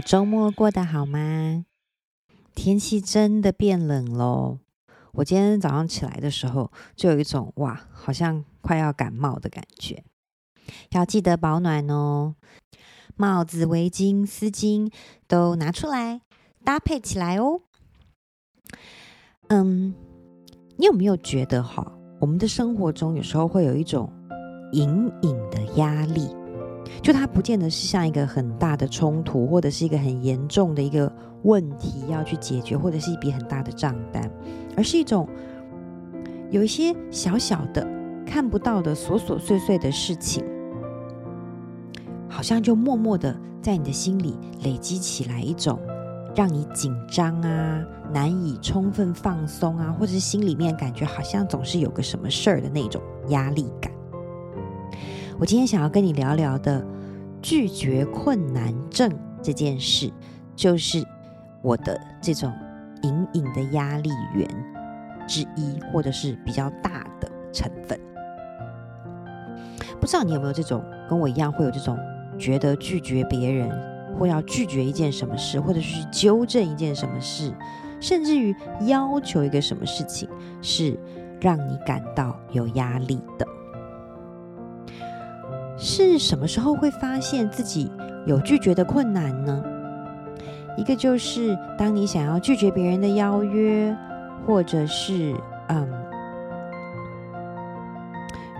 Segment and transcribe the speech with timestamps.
[0.00, 1.64] 周末过得好吗？
[2.54, 4.58] 天气真的变冷喽！
[5.12, 10.04] 我今天早上起来的时候，就有一种哇，好像快要感冒的感觉。
[10.90, 12.34] 要记得保暖哦，
[13.16, 14.92] 帽子、围巾、丝巾
[15.26, 16.20] 都拿出来
[16.64, 17.60] 搭配起来哦。
[19.48, 19.94] 嗯，
[20.76, 24.12] 你有没有觉得哈，我们的生活中有时候会有一种
[24.72, 26.37] 隐隐的压力？
[27.02, 31.10] 就它不见得是像一个很大的冲突，或者是一个很严重的一个
[31.42, 34.30] 问题要去解决，或者是一笔很大的账单，
[34.76, 35.28] 而是一种
[36.50, 37.86] 有一些小小的
[38.26, 40.44] 看不到的琐琐碎碎的事情，
[42.28, 45.78] 好像就默默的在你的心里累积起来一种
[46.34, 53.92] 让你紧张啊、难以充分放松啊，或者是心里面感觉好像总是有个什么事儿的那种压力感。
[55.40, 56.84] 我今天想要跟你聊聊的
[57.40, 59.08] 拒绝困难症
[59.40, 60.12] 这件事，
[60.56, 61.00] 就是
[61.62, 62.52] 我的这种
[63.02, 64.48] 隐隐的压力源
[65.28, 67.96] 之一，或者是比较大的成分。
[70.00, 71.96] 不知道你有没有这种跟我一样，会有这种
[72.36, 73.70] 觉得拒绝别人，
[74.18, 77.54] 或要拒绝一件什么事，或者是纠正一件什么事，
[78.00, 78.52] 甚至于
[78.86, 80.28] 要求一个什么事情，
[80.60, 80.98] 是
[81.40, 83.46] 让你感到有压力的。
[85.78, 87.90] 是什么时候会发现自己
[88.26, 89.62] 有拒绝的困难呢？
[90.76, 93.96] 一个就是当你想要拒绝别人的邀约，
[94.46, 95.34] 或者是
[95.68, 95.88] 嗯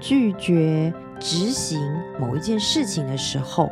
[0.00, 1.80] 拒绝执行
[2.20, 3.70] 某一件事情的时候，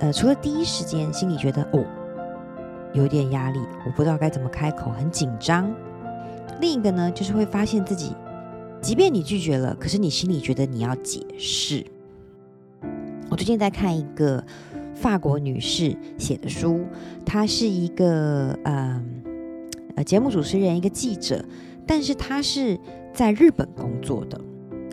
[0.00, 1.84] 呃，除了第一时间心里觉得哦
[2.92, 5.72] 有点压力，我不知道该怎么开口，很紧张。
[6.60, 8.14] 另一个呢，就是会发现自己，
[8.80, 11.84] 即便你拒绝了，可是你心里觉得你要解释。
[13.40, 14.44] 最近在看一个
[14.94, 16.84] 法国女士写的书，
[17.24, 19.02] 她是一个呃
[19.96, 21.42] 呃节目主持人，一个记者，
[21.86, 22.78] 但是她是
[23.14, 24.38] 在日本工作的，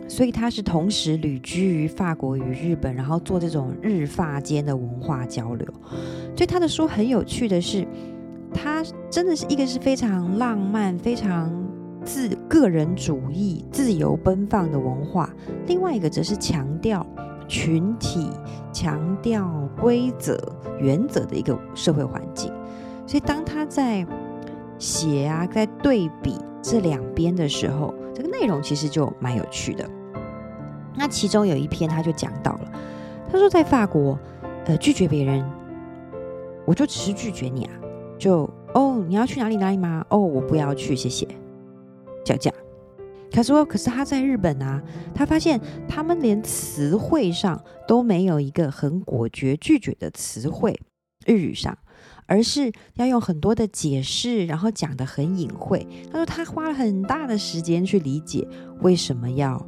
[0.08, 5.68] 所以她是同时旅居于法国与日本，然后做这种日法间的文化交流。
[6.34, 7.86] 所以她的书很有趣的是，
[8.54, 11.52] 她真的是一个是非常浪漫、非常
[12.02, 15.28] 自个人主义、自由奔放的文化，
[15.66, 17.06] 另外一个则是强调。
[17.48, 18.30] 群体
[18.72, 19.50] 强调
[19.80, 20.38] 规则
[20.78, 22.52] 原则的一个社会环境，
[23.06, 24.06] 所以当他在
[24.78, 29.88] 写啊，在对比这两边的时候，这个内容其实就蛮有趣的。
[30.94, 32.72] 那其中有一篇他就讲到了，
[33.32, 34.18] 他说在法国，
[34.66, 35.44] 呃，拒绝别人，
[36.66, 37.72] 我就只是拒绝你啊，
[38.18, 40.04] 就哦，你要去哪里哪里吗？
[40.10, 41.26] 哦，我不要去，谢谢，
[42.24, 42.52] 讲讲。
[43.30, 44.82] 他说：“可是他在日本啊，
[45.14, 50.80] 他发现他们连词汇上都没有一个很果决拒绝的词汇，
[51.26, 51.76] 日语上，
[52.26, 55.86] 而是要用很多的解释，然后讲得很隐晦。
[56.10, 58.48] 他说他花了很大的时间去理解
[58.80, 59.64] 为什么要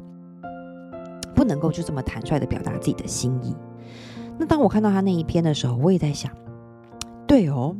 [1.35, 3.55] 不能够就这么坦率的表达自己的心意。
[4.37, 6.31] 那当我看到他那一篇的时候，我也在想，
[7.27, 7.75] 对哦，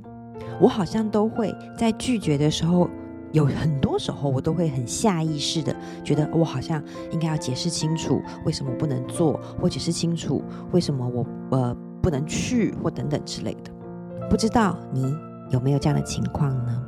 [0.61, 2.87] 我好像都会在拒绝的时候。”
[3.31, 13.71] 有很多时候，我都会很下意识的觉得，我好像应该要解释清楚为什么不能做，或解释清楚为什么我呃不能去，或等等之类的。
[14.29, 15.15] 不知道你
[15.49, 16.83] 有没有这样的情况呢？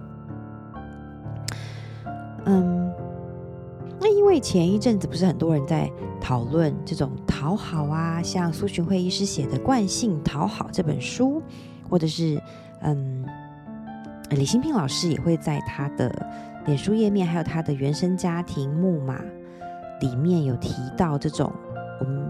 [2.46, 2.92] 嗯，
[4.00, 5.90] 那因为前一阵子不是很多人在
[6.20, 11.42] 讨论这种讨好啊，像苏洵慧医师写的《惯性讨好》这本书，
[11.90, 12.42] 或者是
[12.82, 13.26] 嗯。
[14.36, 16.12] 李新平老师也会在他的
[16.66, 19.20] 脸书页面，还有他的原生家庭木马
[20.02, 21.52] 里面有提到这种，
[22.00, 22.30] 我们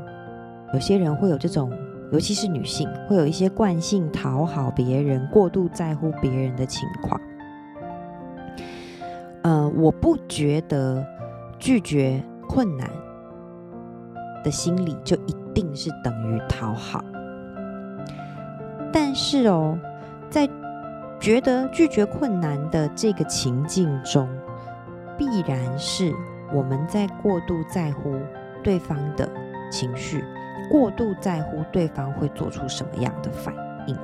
[0.74, 1.72] 有些人会有这种，
[2.12, 7.20] 尤其是女性，会有一些惯性讨好别人、过度在乎别人的情况。
[9.44, 11.06] 呃，我不觉得
[11.60, 12.90] 拒绝困难
[14.44, 17.04] 的心理就一定是等于讨好，
[18.92, 19.78] 但是哦，
[20.30, 20.48] 在
[21.24, 24.28] 觉得拒绝困难的这个情境中，
[25.18, 26.14] 必然是
[26.54, 28.14] 我们在过度在乎
[28.62, 29.32] 对方的
[29.72, 30.22] 情绪，
[30.70, 33.56] 过度在乎对方会做出什么样的反
[33.88, 33.96] 应。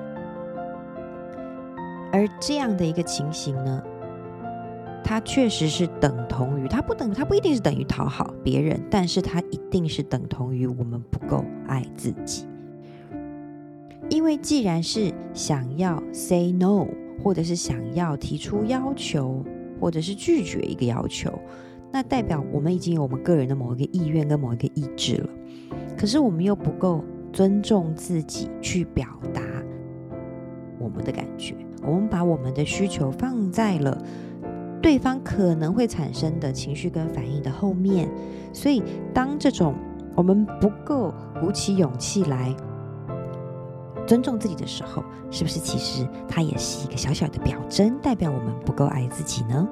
[2.14, 3.84] 而这样的一个情形呢，
[5.04, 12.48] 它确实是等同于，它不等，它不一定是等于讨好别人，但是它一定是等同于我们不够爱自己。
[14.10, 16.88] 因为既然是想要 say no。
[17.24, 19.44] 或者是想要提出要求，
[19.80, 21.32] 或者是拒绝一个要求，
[21.92, 25.30] 那代表我们已经有我们个人的某一个意愿跟某一个意志了。
[25.98, 29.42] 可是我们又不够尊重自己去表达
[30.80, 34.02] 我们的感觉，我们把我们的需求放在了
[34.82, 38.10] 对方可能会产生的情绪跟反应的后面，
[38.54, 38.82] 所以
[39.14, 39.76] 当这种
[40.16, 42.56] 我们不够鼓起勇气来
[44.10, 49.70] 尊重自己的时候，是不是其实它也是一个小小的表征，代表我们不够爱自己呢？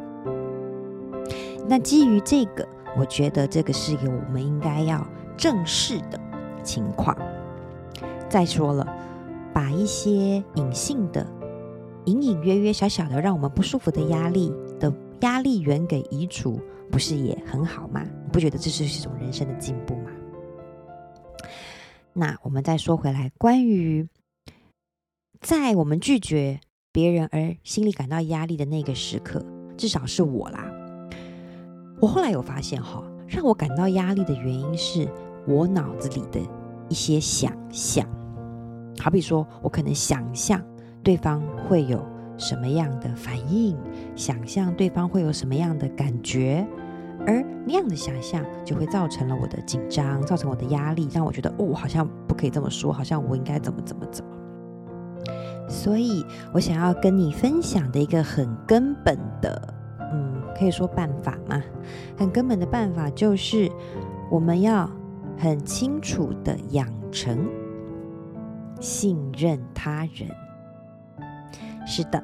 [1.67, 2.63] 那基于这个，
[2.95, 5.03] 我觉得这个是一个我们应该要
[5.35, 6.19] 正视的
[6.61, 7.17] 情况。
[8.29, 8.87] 再说了，
[9.51, 11.25] 把一些隐性的、
[12.05, 16.61] 隐隐约约、小小的让我们不舒服的压力的压力源给移除，
[16.91, 18.03] 不是也很好吗？
[18.03, 20.11] 你不觉得这是一种人生的进步吗？
[22.13, 24.07] 那我们再说回来，关于
[25.41, 26.59] 在我们拒绝
[26.91, 29.43] 别人而心里感到压力的那个时刻，
[29.77, 30.65] 至少是我啦。
[31.99, 35.07] 我后来有发现哈，让我感到压力的原因是
[35.47, 36.39] 我脑子里的
[36.89, 38.07] 一些想象，
[38.99, 40.63] 好比说，我可能想象
[41.03, 42.03] 对方会有
[42.37, 43.75] 什么样的反应，
[44.15, 46.67] 想象对方会有什么样的感觉，
[47.25, 54.36] 而那样的想象就会造成了我的紧张，造成我的压力，让我觉得哦，好像不可以这么说，好像我应该怎么怎么怎么。
[55.67, 59.73] 所以我想要跟你分享的一个很根本的。
[60.11, 61.61] 嗯，可以说办法嘛，
[62.17, 63.69] 很根本的办法就是
[64.31, 64.89] 我们要
[65.37, 67.45] 很清楚的养成
[68.79, 70.29] 信任他人。
[71.85, 72.23] 是的，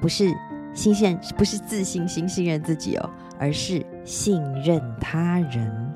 [0.00, 0.30] 不是
[0.74, 5.94] 新鲜，不是自信心信任自己哦，而是信任他人。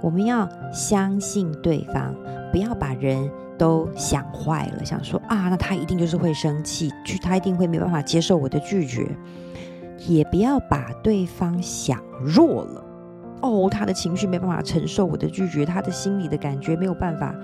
[0.00, 2.14] 我们要相信对方，
[2.52, 3.28] 不要把人。
[3.58, 9.06] 都想坏了，想说啊，那他一定就是会生气，去他一定会没办法接受我的拒绝，
[10.06, 12.84] 也不要把对方想弱了，
[13.42, 17.34] 哦，他的情绪没办法承受我的拒绝，他的心里的感觉没有办法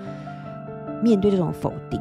[1.01, 1.99] 面对这种否定。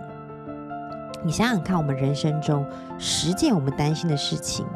[1.23, 2.67] 你想想看，我们人生中
[2.99, 4.67] 十件我们担心的事情，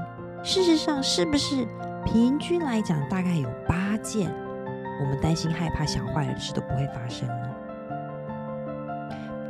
[0.42, 1.66] 事实上是不是
[2.04, 4.30] 平均来讲，大概有八件
[5.00, 7.53] 我们担心、害怕、想坏的事都不会发生呢？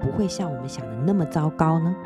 [0.04, 1.96] 不会像我们想的那么糟糕呢？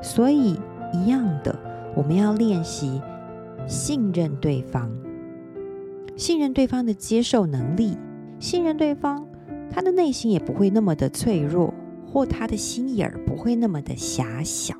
[0.00, 0.58] 所以
[0.94, 1.54] 一样的，
[1.94, 3.02] 我们要练习
[3.66, 4.90] 信任对方，
[6.16, 7.98] 信任对方的接受能力，
[8.38, 9.26] 信任对方，
[9.70, 11.74] 他的内心也不会那么的脆弱，
[12.10, 14.74] 或他的心眼儿不会那么的狭小。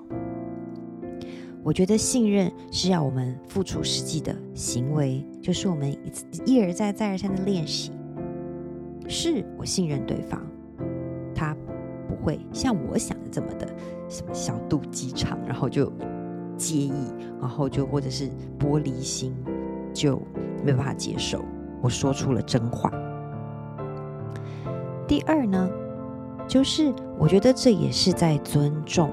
[1.63, 5.99] 我觉得信任是要我们付出实际的行为，就是我们一
[6.47, 7.91] 一而再再而三的练习。
[9.09, 10.41] 是我信任对方。
[11.37, 11.55] 他
[12.09, 13.69] 不会像我想的这么的
[14.09, 15.93] 什么小肚鸡肠，然后就
[16.57, 19.37] 介意，然后就或者是玻璃心，
[19.93, 20.21] 就
[20.65, 21.45] 没办法接受
[21.83, 22.91] 我说出了真话。
[25.07, 25.69] 第二呢，
[26.49, 29.11] 就是我觉得这也是在尊重，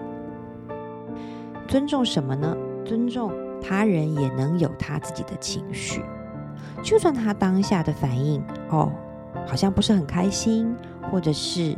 [1.67, 2.55] 尊重什么呢？
[2.85, 3.31] 尊重
[3.61, 6.01] 他人也能有他自己的情绪，
[6.81, 8.91] 就算他当下的反应哦，
[9.47, 10.73] 好像不是很开心，
[11.11, 11.75] 或者是。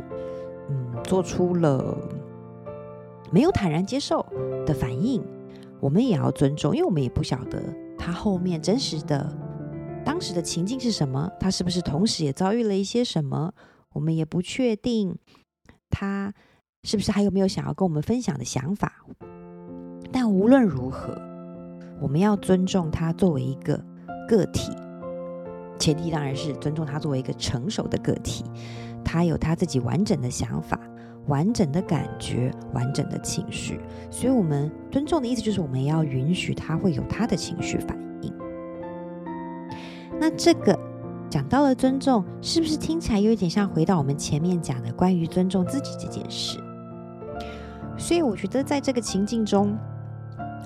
[1.06, 1.96] 做出了
[3.30, 4.24] 没有坦然接受
[4.66, 5.22] 的反应，
[5.80, 7.62] 我们也要尊重，因为我们也不晓得
[7.96, 9.32] 他后面真实的
[10.04, 13.52] 当时的情境是什么，他是不是同时也遭遇了一些什么，
[13.92, 15.16] 我们也不确定
[15.90, 16.32] 他
[16.84, 19.04] 是不是还有没有想要跟我们分享的想法。
[20.12, 21.20] 但无论如何，
[22.00, 23.84] 我们要尊重他作为一个
[24.28, 24.70] 个体，
[25.78, 28.44] 前提当然是尊重他作为一个成熟的个体，
[29.04, 30.78] 他有他自己完整的想法。
[31.26, 33.80] 完整的感觉，完整的情绪，
[34.10, 38.32] 所以我们尊重的意思就是我们要允许他会有他的情绪反应。
[40.18, 40.78] 那这个
[41.28, 46.58] 讲到了尊重，是不是听起来有一点像回到我们前面讲的关于尊重自己这件事？
[47.98, 49.76] 所以我觉得在这个情境中，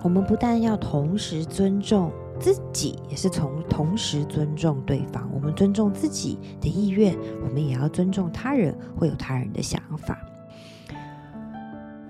[0.02, 5.28] 我们不但要同时尊重自己，也是从同时尊重对方。
[5.32, 10.18] 我们尊重自己的意愿，我们也要尊重他人会有他人的想法。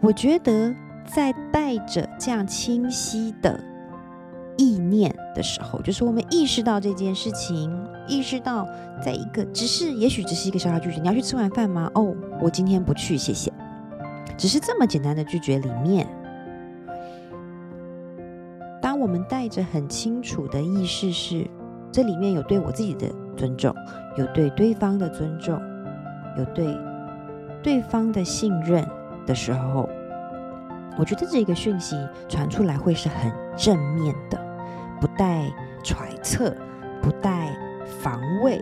[0.03, 3.61] 我觉得，在带着这样清晰的
[4.57, 7.71] 意念的时候，就是我们意识到这件事情，
[8.09, 8.67] 意识到
[9.05, 11.91] 在一个只是，也许只是一个小小拒绝，你要去吃晚饭吗？
[11.95, 13.53] 哦，我今天不去，谢谢。
[14.39, 16.07] 只是这么简单的拒绝里面，
[18.81, 21.47] 当我们带着很清楚的意识是，
[21.93, 23.75] 这里面有对我自己的尊重，
[24.17, 25.61] 有对对方的尊重，
[26.39, 26.75] 有对
[27.63, 28.83] 对方的信任。
[29.27, 29.89] 的时候，
[30.99, 31.97] 我觉得这个讯息
[32.29, 34.39] 传出来会是很正面的，
[35.01, 35.51] 不带
[35.83, 36.55] 揣测，
[37.03, 37.57] 不带
[38.03, 38.61] 防卫，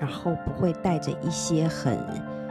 [0.00, 1.98] 然后不会带着一些很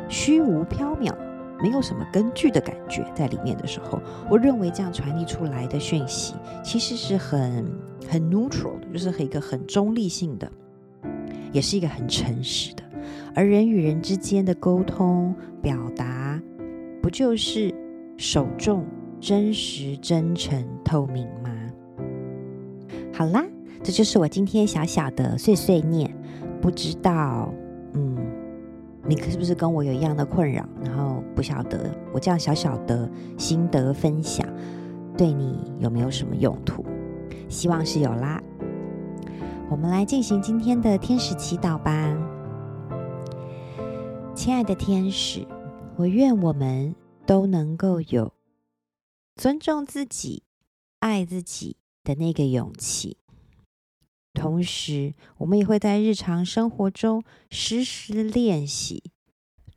[0.09, 1.13] 虚无缥缈
[1.61, 7.65] 没有什么根据的感觉在里面的时候，我认为这样传递出来的讯息其实是很
[8.09, 10.51] 很 neutral 的，就是一个很中立性的，
[11.51, 12.83] 也是一个很诚实的。
[13.33, 16.41] 而人与人之间的沟通表达，
[17.11, 17.73] 就是
[18.17, 18.85] 首重
[19.19, 21.51] 真实、真诚、透明吗？
[23.13, 23.43] 好啦，
[23.83, 26.11] 这就是我今天小小的碎碎念，
[26.61, 27.53] 不知道，
[27.93, 28.17] 嗯，
[29.05, 30.65] 你是不是跟我有一样的困扰？
[30.83, 34.47] 然后不晓得我这样小小的心得分享，
[35.17, 36.83] 对你有没有什么用途？
[37.49, 38.41] 希望是有啦。
[39.69, 42.17] 我们来进行今天的天使祈祷吧。
[44.33, 45.45] 亲爱的天使，
[45.95, 48.33] 我愿我们都能够有
[49.35, 50.43] 尊重自己、
[50.99, 53.17] 爱自己的那个勇气。
[54.33, 59.11] 同时，我们也会在日常生活中时时练习，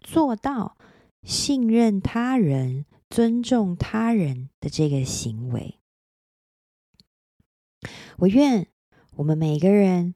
[0.01, 0.77] 做到
[1.23, 5.81] 信任他人、尊重他人的这个行为。
[8.19, 8.69] 我愿
[9.17, 10.15] 我们每个人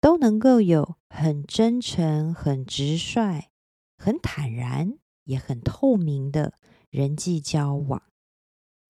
[0.00, 3.50] 都能够有很真诚、很直率。
[3.96, 6.54] 很坦然，也很透明的
[6.90, 8.02] 人际交往。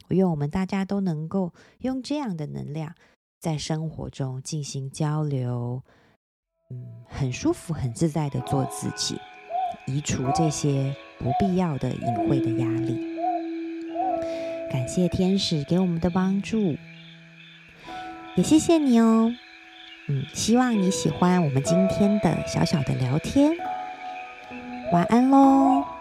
[0.09, 2.95] 我愿我们大家都能够用这样的能量，
[3.41, 5.83] 在生活中进行交流，
[6.71, 9.19] 嗯，很舒服、很自在的做自己，
[9.87, 13.15] 移除这些不必要的隐晦的压力。
[14.71, 16.77] 感谢天使给我们的帮助，
[18.37, 19.33] 也谢谢你哦。
[20.09, 23.53] 嗯，希望你喜欢我们今天的小小的聊天。
[24.93, 25.94] 晚安喽。